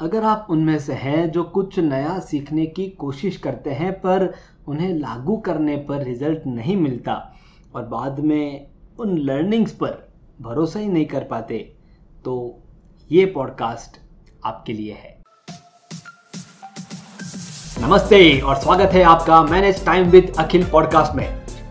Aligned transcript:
अगर 0.00 0.24
आप 0.24 0.46
उनमें 0.50 0.78
से 0.78 0.92
हैं 0.92 1.30
जो 1.30 1.42
कुछ 1.44 1.78
नया 1.78 2.18
सीखने 2.18 2.64
की 2.66 2.86
कोशिश 2.90 3.36
करते 3.36 3.70
हैं, 3.70 3.92
पर 3.92 4.32
उन्हें 4.68 4.92
लागू 4.94 5.36
करने 5.36 5.76
पर 5.88 6.02
रिज़ल्ट 6.02 6.46
नहीं 6.46 6.76
मिलता 6.76 7.14
और 7.74 7.84
बाद 7.86 8.20
में 8.20 8.66
उन 9.00 9.16
लर्निंग्स 9.18 9.72
पर 9.72 9.98
भरोसा 10.40 10.80
ही 10.80 10.88
नहीं 10.88 11.04
कर 11.06 11.24
पाते 11.24 11.58
तो 12.24 12.62
ये 13.10 13.26
पॉडकास्ट 13.26 14.00
आपके 14.44 14.72
लिए 14.72 14.92
है। 14.92 15.18
नमस्ते 17.82 18.40
और 18.40 18.56
स्वागत 18.56 18.92
है 18.92 19.02
आपका 19.04 19.42
manage 19.42 19.84
time 19.86 20.10
with 20.10 20.32
Akhil 20.38 20.68
podcast 20.72 21.16
में। 21.16 21.26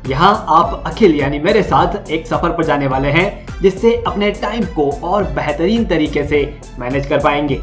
यहाँ 0.08 0.34
आप 0.50 0.84
अखिल 0.88 1.16
यानी 1.16 1.40
मेरे 1.40 1.64
साथ 1.64 2.10
एक 2.12 2.28
सफ़र 2.28 2.58
पर 2.58 2.66
जाने 2.66 2.88
वाले 2.88 3.10
हैं, 3.10 3.62
जिससे 3.62 3.96
अपने 4.08 4.32
टाइम 4.32 4.66
को 4.76 4.92
और 5.08 5.24
बेहतरीन 5.34 5.86
तरीके 5.86 6.28
से 6.28 6.46
मैनेज 6.80 7.08
कर 7.08 7.24
पाएँगे। 7.24 7.62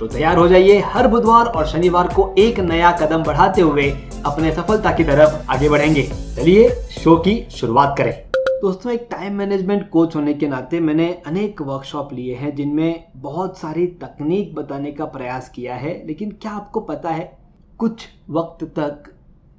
तो 0.00 0.06
तैयार 0.06 0.36
हो 0.36 0.48
जाइए 0.48 0.78
हर 0.78 1.06
बुधवार 1.08 1.46
और 1.46 1.66
शनिवार 1.66 2.08
को 2.08 2.34
एक 2.38 2.60
नया 2.60 2.90
कदम 2.92 3.22
बढ़ाते 3.22 3.60
हुए 3.62 3.90
अपने 4.26 4.54
सफलता 4.54 4.92
की 4.92 5.04
तरफ़ 5.04 5.50
आगे 5.50 5.68
बढ़ेंगे। 5.68 6.02
चलिए 6.36 6.70
शो 6.70 7.16
की 7.16 7.48
शुरुआत 7.50 7.94
करें। 7.98 8.22
दोस्तों, 8.60 8.92
एक 8.92 9.08
टाइम 9.10 9.34
मैनेजमेंट 9.34 9.90
कोच 9.90 10.16
होने 10.16 10.34
के 10.34 10.48
नाते 10.48 10.80
मैंने 10.80 11.22
अनेक 11.26 11.62
वर्कशॉप 11.62 12.12
लिए 12.12 12.34
हैं 12.34 12.54
जिनमें 12.54 13.04
बहुत 13.16 13.58
सारी 13.58 13.86
तकनीक 13.86 14.54
बताने 14.54 14.92
का 14.92 15.04
प्रयास 15.04 15.48
किया 15.48 15.74
है, 15.74 16.06
लेकिन 16.06 16.30
क्या 16.30 16.52
आपको 16.52 16.80
पता 16.80 17.10
है, 17.10 17.38
कुछ 17.78 18.08
वक्त 18.30 18.64
तक 18.64 19.02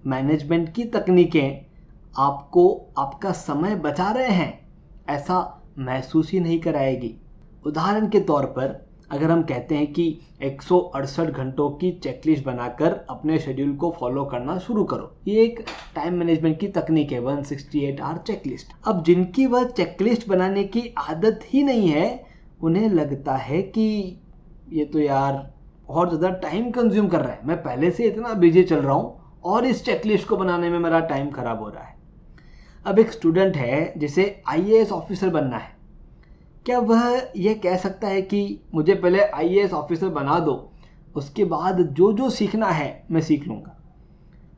मैनेजमेंट 0.05 0.73
की 0.73 0.83
तकनीकें 0.83 1.65
आपको, 2.17 2.85
आपका 2.97 3.31
समय 3.31 3.75
बचा 3.75 4.11
रहे 4.11 4.31
हैं? 4.31 4.59
ऐसा 5.09 5.61
महसूस 5.79 6.31
ही 6.31 6.39
नहीं 6.39 6.59
कराएगी। 6.59 7.15
उदाहरण 7.65 8.07
के 8.07 8.19
तौर 8.19 8.45
पर 8.45 8.86
अगर 9.11 9.31
हम 9.31 9.41
कहते 9.43 9.75
हैं 9.75 9.91
कि 9.93 10.05
एक 10.43 10.61
सौ 10.61 10.77
अड़सठ 10.95 11.29
घंटों 11.31 11.69
की 11.71 11.91
चेकलिस्ट 12.03 12.43
बनाकर 12.45 12.93
अपने 13.09 13.37
शेड्यूल 13.39 13.75
को 13.75 13.89
फॉलो 13.99 14.23
करना 14.25 14.57
शुरू 14.59 14.83
करो। 14.83 15.11
ये 15.27 15.43
एक 15.43 15.59
टाइम 15.95 16.13
मैनेजमेंट 16.13 16.59
की 16.59 16.67
तकनीक 16.69 17.11
है 17.11 17.21
168 17.21 18.01
आवर 18.01 18.17
चेकलिस्ट 18.27 18.73
अब 18.87 19.03
जिनकी 19.03 19.45
वह 19.45 19.63
चेकलिस्ट 19.67 20.27
बनाने 20.29 20.63
की 20.65 20.83
आदत 20.99 21.39
ही 21.45 21.63
नहीं 21.63 21.89
है, 21.89 22.25
उन्हें 22.61 22.89
लगता 22.89 23.35
है 23.35 23.61
कि 23.61 23.87
ये 24.73 24.85
तो 24.85 24.99
यार 24.99 25.33
बहुत 25.87 26.09
ज़्यादा 26.09 26.29
टाइम 26.39 26.69
कंज्यूम 26.71 27.07
कर 27.07 27.21
रहा 27.21 27.33
है। 27.33 27.47
मैं 27.47 27.57
पहले 27.57 27.91
से 27.91 28.07
इतना 28.07 28.33
बिज़ी 28.35 28.63
चल 28.63 28.81
रहा 28.81 28.93
हूँ 28.93 29.41
और 29.45 29.65
इस 29.65 29.83
चेकलिस्ट 29.85 30.27
को 30.27 30.37
बनाने 30.37 30.69
में 30.69 30.79
मेरा 30.79 30.99
टाइम 31.05 31.29
खराब 31.31 31.61
हो 31.61 31.69
रहा 31.69 31.83
है। 31.83 31.95
अब 32.85 32.99
एक 32.99 33.11
स्टूडेंट 33.11 33.57
है, 33.57 33.93
जिसे 33.97 34.41
आईएएस 34.47 34.91
ऑफिसर 34.91 35.29
बनना 35.29 35.57
है। 35.57 35.75
क्या 36.67 36.79
वह 36.79 37.31
यह 37.37 37.53
कह 37.63 37.75
सकता 37.77 38.07
है 38.07 38.21
कि 38.21 38.59
मुझे 38.75 38.93
पहले 38.93 39.19
आईएएस 39.19 39.73
ऑफिसर 39.73 40.09
बना 40.09 40.39
दो, 40.39 40.53
उसके 41.15 41.43
बाद 41.45 41.79
जो 41.81 42.11
जो 42.13 42.29
सीखना 42.29 42.67
है 42.67 43.05
मैं 43.11 43.21
सीख 43.21 43.47
लूँगा। 43.47 43.75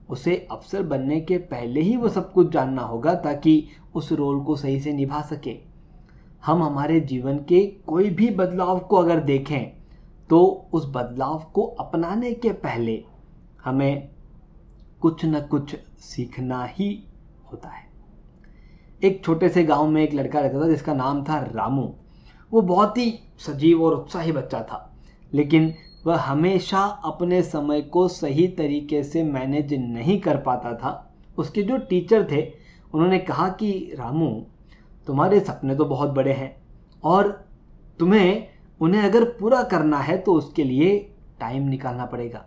उसे 0.10 0.36
अफसर 0.52 0.84
बनने 0.84 1.20
के 1.22 1.38
पहले 1.38 1.82
ही 1.82 1.96
वो 1.98 2.10
सब 2.10 2.32
कुछ 2.34 2.50
जानना 2.52 2.82
होगा 2.82 3.14
ताकि 3.16 3.54
उस 3.96 4.12
रोल 4.12 4.40
को 4.44 4.56
सही 4.56 4.80
से 4.80 4.94
निभा 4.94 5.22
सके। 5.22 5.56
हम 6.46 6.64
हमारे 6.64 7.00
जीवन 7.02 7.38
के 7.38 7.66
कोई 7.88 8.10
भी 8.10 8.30
बदलाव 8.30 8.80
को 8.80 8.96
अगर 8.96 9.20
देखें 9.20 9.72
तो 10.30 10.42
उस 10.74 10.90
बदलाव 10.90 11.40
को 11.54 11.66
अपनाने 11.80 12.34
के 12.34 12.52
पहले 12.58 13.04
हमें 13.64 14.10
कुछ 15.02 15.26
न 15.26 15.42
कुछ 15.42 15.76
सीखना 16.02 16.64
ही 16.66 16.92
होता 17.52 17.70
है। 17.70 17.88
एक 19.04 19.24
छोटे 19.26 19.50
से 19.50 19.64
गाँव 19.64 19.88
में 19.88 20.04
एक 20.04 20.14
लड़का 20.14 20.40
रहता 20.40 20.62
था 20.62 20.68
जिसका 20.68 20.94
नाम 20.94 21.24
था 21.24 21.40
रामू। 21.56 21.90
वो 22.54 22.62
बहुत 22.62 22.98
ही 22.98 23.20
सजीव 23.40 23.84
और 23.84 23.94
उत्साही 23.94 24.32
बच्चा 24.32 24.62
था। 24.62 24.96
लेकिन 25.34 25.74
वह 26.06 26.18
हमेशा 26.18 26.80
अपने 26.80 27.42
समय 27.44 27.82
को 27.82 28.08
सही 28.08 28.48
तरीके 28.48 29.04
से 29.04 29.24
मैनेज 29.24 29.74
नहीं 29.74 30.22
कर 30.22 30.38
पाता 30.38 30.74
था। 30.74 31.14
उसके 31.38 31.64
जो 31.64 31.78
टीचर 31.78 32.28
थे, 32.32 32.52
उन्होंने 32.94 33.20
कहा 33.20 33.50
कि, 33.50 33.92
रामू, 34.00 34.46
तुम्हारे 35.08 35.40
सपने 35.40 35.76
तो 35.76 35.86
बहुत 35.86 36.10
बड़े 36.10 36.34
हैं 36.34 36.62
और 37.04 37.50
तुम्हें 38.00 38.48
उन्हें 38.82 39.02
अगर 39.02 39.24
पूरा 39.24 39.64
करना 39.64 39.98
है 39.98 40.18
तो 40.18 40.34
उसके 40.34 40.64
लिए 40.64 41.14
टाइम 41.40 41.68
निकालना 41.68 42.06
पड़ेगा। 42.06 42.46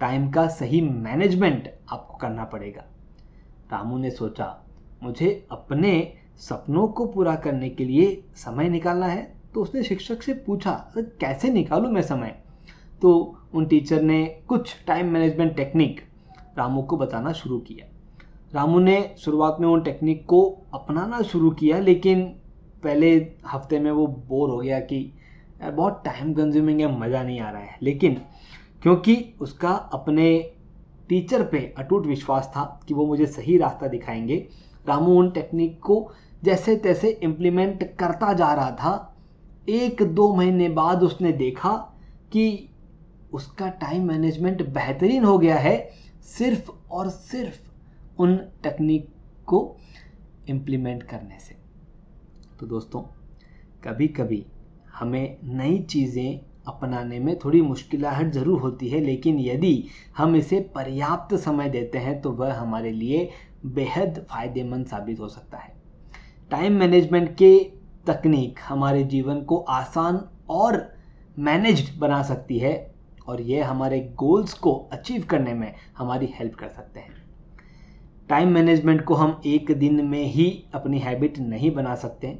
टाइम 0.00 0.30
का 0.30 0.48
सही 0.48 0.80
मैनेजमेंट 0.80 1.74
आपको 1.92 2.14
करना 2.16 2.44
पड़ेगा। 2.44 2.84
रामू 3.72 3.98
ने 3.98 4.10
सोचा, 4.10 4.64
मुझे 5.02 5.46
अपने 5.50 6.12
सपनों 6.38 6.86
को 6.88 7.06
पूरा 7.06 7.34
करने 7.34 7.68
के 7.70 7.84
लिए 7.84 8.22
समय 8.36 8.68
निकालना 8.68 9.06
है। 9.06 9.22
तो 9.54 9.62
उसने 9.62 9.82
शिक्षक 9.82 10.22
से 10.22 10.32
पूछा 10.46 10.72
सर 10.94 11.02
कैसे 11.20 11.50
निकालूं 11.50 11.90
मैं 11.90 12.02
समय? 12.02 12.34
तो 13.02 13.38
उन 13.54 13.66
टीचर 13.66 14.02
ने 14.02 14.24
कुछ 14.48 14.74
टाइम 14.86 15.08
मैनेजमेंट 15.08 15.56
टेक्निक 15.56 16.00
रामू 16.58 16.82
को 16.82 16.96
बताना 16.96 17.32
शुरू 17.32 17.58
किया। 17.58 17.86
रामू 18.54 18.78
ने 18.78 19.14
शुरुआत 19.18 19.56
में 19.60 19.68
उन 19.68 19.82
टेक्निक 19.82 20.24
को 20.26 20.42
अपनाना 20.74 21.20
शुरू 21.22 21.50
किया, 21.50 21.78
लेकिन 21.78 22.22
पहले 22.82 23.14
हफ़्ते 23.46 23.78
में 23.80 23.90
वो 23.90 24.06
बोर 24.06 24.50
हो 24.50 24.58
गया 24.58 24.80
कि 24.80 25.12
बहुत 25.62 26.02
टाइम 26.04 26.32
कंज्यूमिंग 26.34 26.80
है, 26.80 27.00
मज़ा 27.00 27.22
नहीं 27.22 27.40
आ 27.40 27.50
रहा 27.50 27.62
है। 27.62 27.78
लेकिन 27.82 28.20
क्योंकि 28.82 29.34
उसका 29.40 29.70
अपने 29.70 30.38
टीचर 31.08 31.42
पे 31.42 31.74
अटूट 31.78 32.06
विश्वास 32.06 32.46
था 32.46 32.80
कि 32.88 32.94
वो 32.94 33.06
मुझे 33.06 33.26
सही 33.26 33.56
रास्ता 33.58 33.88
दिखाएँगे, 33.88 34.46
रामू 34.88 35.18
उन 35.18 35.30
टेक्निक 35.30 35.78
को 35.80 36.10
जैसे 36.42 36.76
तैसे 36.76 37.10
इम्प्लीमेंट 37.22 37.82
करता 37.96 38.32
जा 38.32 38.52
रहा 38.54 38.70
था। 38.72 39.14
एक 39.68 40.02
दो 40.04 40.32
महीने 40.34 40.68
बाद 40.68 41.02
उसने 41.02 41.32
देखा 41.34 41.72
कि 42.32 42.68
उसका 43.32 43.68
टाइम 43.80 44.06
मैनेजमेंट 44.08 44.62
बेहतरीन 44.68 45.24
हो 45.24 45.38
गया 45.38 45.56
है। 45.56 45.76
सिर्फ़ 46.28 46.70
और 46.90 47.08
सिर्फ़ 47.10 48.20
उन 48.22 48.36
टेक्निक 48.62 49.08
को 49.46 49.76
इम्प्लीमेंट 50.48 51.02
करने 51.02 51.38
से। 51.40 51.56
तो 52.60 52.66
दोस्तों 52.66 53.00
कभी 53.82 54.08
कभी 54.08 54.44
हमें 54.94 55.38
नई 55.44 55.78
चीज़ें 55.80 56.40
अपनाने 56.68 57.18
में 57.18 57.38
थोड़ी 57.38 57.60
मुश्किलाहट 57.62 58.32
ज़रूर 58.32 58.60
होती 58.60 58.88
है, 58.88 59.00
लेकिन 59.00 59.38
यदि 59.40 59.84
हम 60.16 60.36
इसे 60.36 60.60
पर्याप्त 60.74 61.34
समय 61.36 61.68
देते 61.68 61.98
हैं 61.98 62.20
तो 62.20 62.32
वह 62.32 62.54
हमारे 62.54 62.92
लिए 62.92 63.28
बेहद 63.66 64.26
फ़ायदेमंद 64.30 64.86
साबित 64.86 65.20
हो 65.20 65.28
सकता 65.28 65.58
है। 65.58 65.76
टाइम 66.50 66.72
मैनेजमेंट 66.72 67.28
के 67.36 67.58
तकनीक 68.06 68.58
हमारे 68.68 69.02
जीवन 69.04 69.40
को 69.40 69.56
आसान 69.56 70.20
और 70.50 70.76
मैनेज्ड 71.38 71.98
बना 72.00 72.22
सकती 72.22 72.58
है 72.58 72.94
और 73.28 73.40
यह 73.40 73.70
हमारे 73.70 74.00
गोल्स 74.16 74.54
को 74.54 74.72
अचीव 74.92 75.24
करने 75.24 75.54
में 75.54 75.74
हमारी 75.98 76.26
हेल्प 76.34 76.54
कर 76.54 76.68
सकते 76.68 77.00
हैं। 77.00 77.16
टाइम 78.28 78.48
मैनेजमेंट 78.48 79.04
को 79.04 79.14
हम 79.14 79.40
एक 79.46 79.72
दिन 79.72 80.04
में 80.04 80.24
ही 80.24 80.64
अपनी 80.74 80.98
हैबिट 80.98 81.38
नहीं 81.38 81.70
बना 81.70 81.94
सकते। 81.94 82.38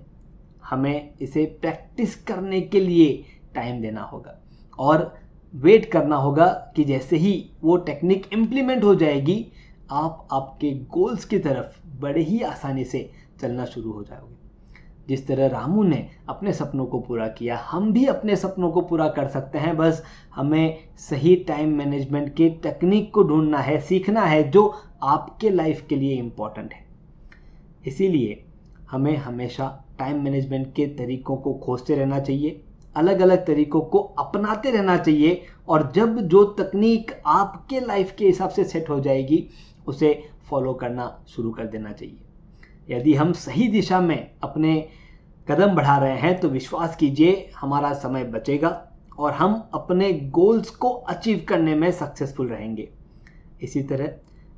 हमें 0.64 1.14
इसे 1.20 1.44
प्रैक्टिस 1.60 2.16
करने 2.22 2.60
के 2.60 2.80
लिए 2.80 3.12
टाइम 3.54 3.80
देना 3.80 4.02
होगा 4.02 4.38
और 4.78 5.14
वेट 5.54 5.90
करना 5.92 6.16
होगा 6.16 6.72
कि 6.76 6.84
जैसे 6.84 7.16
ही 7.16 7.50
वो 7.62 7.76
टेक्निक 7.76 8.26
इम्प्लीमेंट 8.32 8.84
हो 8.84 8.94
जाएगी, 8.94 9.46
आप 9.90 10.28
आपके 10.32 10.74
गोल्स 10.90 11.24
की 11.24 11.38
तरफ़ 11.38 12.00
बड़े 12.00 12.22
ही 12.22 12.42
आसानी 12.42 12.84
से 12.84 13.10
चलना 13.40 13.64
शुरू 13.64 13.92
हो 13.92 14.02
जाओगे। 14.02 14.36
जिस 15.08 15.26
तरह 15.26 15.46
रामू 15.46 15.82
ने 15.82 16.08
अपने 16.28 16.52
सपनों 16.52 16.86
को 16.86 17.00
पूरा 17.00 17.28
किया, 17.28 17.56
हम 17.56 17.92
भी 17.92 18.06
अपने 18.06 18.36
सपनों 18.36 18.70
को 18.70 18.80
पूरा 18.80 19.08
कर 19.08 19.28
सकते 19.28 19.58
हैं। 19.58 19.76
बस 19.76 20.02
हमें 20.34 20.78
सही 20.98 21.36
टाइम 21.36 21.76
मैनेजमेंट 21.76 22.34
की 22.34 22.50
टेक्निक 22.50 23.12
को 23.14 23.22
ढूंढना 23.22 23.58
है, 23.58 23.80
सीखना 23.80 24.22
है, 24.22 24.50
जो 24.50 24.74
आपके 25.02 25.50
लाइफ 25.50 25.86
के 25.88 25.96
लिए 25.96 26.14
इंपॉर्टेंट 26.14 26.74
है। 26.74 26.84
इसीलिए 27.86 28.44
हमें 28.90 29.16
हमेशा 29.16 29.84
टाइम 29.98 30.22
मैनेजमेंट 30.24 30.74
के 30.74 30.86
तरीकों 30.86 31.36
को 31.36 31.54
खोजते 31.54 31.94
रहना 31.94 32.20
चाहिए 32.20 32.64
अलग 32.96 33.20
अलग 33.20 33.46
तरीकों 33.46 33.80
को 33.80 33.98
अपनाते 33.98 34.70
रहना 34.70 34.96
चाहिए, 34.96 35.42
और 35.68 35.92
जब 35.92 36.20
जो 36.20 36.44
तकनीक 36.44 37.12
आपके 37.26 37.80
लाइफ 37.80 38.14
के 38.18 38.26
हिसाब 38.26 38.50
से 38.50 38.64
सेट 38.64 38.90
हो 38.90 39.00
जाएगी, 39.00 39.48
उसे 39.86 40.24
फॉलो 40.50 40.74
करना 40.74 41.24
शुरू 41.28 41.50
कर 41.50 41.66
देना 41.66 41.92
चाहिए। 41.92 42.20
यदि 42.90 43.14
हम 43.14 43.32
सही 43.32 43.68
दिशा 43.68 44.00
में 44.00 44.30
अपने 44.42 44.88
कदम 45.48 45.74
बढ़ा 45.74 45.96
रहे 45.98 46.16
हैं 46.18 46.38
तो 46.40 46.48
विश्वास 46.48 46.96
कीजिए 46.96 47.50
हमारा 47.56 47.92
समय 47.94 48.24
बचेगा 48.24 48.70
और 49.18 49.32
हम 49.32 49.70
अपने 49.74 50.12
गोल्स 50.12 50.70
को 50.70 50.88
अचीव 50.88 51.44
करने 51.48 51.74
में 51.74 51.90
सक्सेसफुल 51.90 52.48
रहेंगे। 52.48 52.88
इसी 53.62 53.82
तरह 53.82 54.06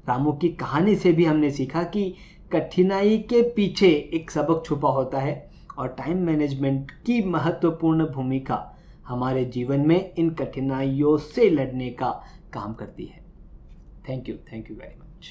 रामू 0.09 0.33
की 0.33 0.49
कहानी 0.49 0.95
से 0.97 1.13
भी 1.13 1.25
हमने 1.25 1.51
सीखा 1.51 1.83
कि 1.83 2.15
कठिनाई 2.53 3.19
के 3.19 3.43
पीछे 3.51 3.89
एक 4.15 4.31
सबक 4.31 4.63
छुपा 4.67 4.89
होता 4.89 5.19
है 5.19 5.51
और 5.79 5.89
टाइम 5.89 6.19
मैनेजमेंट 6.19 6.91
की 6.91 7.23
महत्वपूर्ण 7.25 8.07
भूमिका 8.07 8.65
हमारे 9.07 9.45
जीवन 9.45 9.87
में 9.87 10.13
इन 10.15 10.31
कठिनाइयों 10.31 11.17
से 11.19 11.51
लड़ने 11.51 11.91
का 11.91 12.11
काम 12.53 12.75
करती 12.75 13.05
है। 13.05 13.25
Thank 14.09 14.29
you 14.29 14.35
thank 14.53 14.71
you 14.71 14.77
very 14.77 15.01
much 15.01 15.31